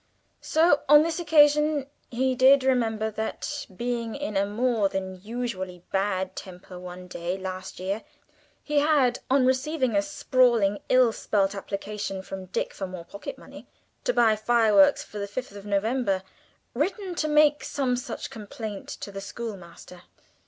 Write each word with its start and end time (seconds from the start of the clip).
So, 0.41 0.79
on 0.89 1.03
this 1.03 1.19
occasion, 1.19 1.85
he 2.09 2.33
did 2.33 2.63
remember 2.63 3.11
that, 3.11 3.67
being 3.77 4.15
in 4.15 4.35
a 4.35 4.47
more 4.47 4.89
than 4.89 5.21
usually 5.21 5.83
bad 5.91 6.35
temper 6.35 6.79
one 6.79 7.07
day 7.07 7.37
last 7.37 7.79
year, 7.79 8.01
he 8.63 8.79
had, 8.79 9.19
on 9.29 9.45
receiving 9.45 9.95
a 9.95 10.01
sprawling, 10.01 10.79
ill 10.89 11.11
spelt 11.13 11.53
application 11.53 12.23
from 12.23 12.45
Dick 12.47 12.73
for 12.73 12.87
more 12.87 13.05
pocket 13.05 13.37
money, 13.37 13.67
to 14.03 14.11
buy 14.11 14.35
fireworks 14.35 15.03
for 15.03 15.19
the 15.19 15.27
5th 15.27 15.55
of 15.55 15.67
November, 15.67 16.23
written 16.73 17.13
to 17.13 17.27
make 17.27 17.63
some 17.63 17.95
such 17.95 18.31
complaint 18.31 18.87
to 18.89 19.11
the 19.11 19.21
schoolmaster. 19.21 20.01